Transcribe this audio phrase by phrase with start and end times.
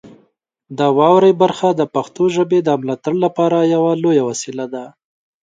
[0.77, 4.85] د واورئ برخه د پښتو ژبې د ملاتړ لپاره یوه لویه وسیله ده.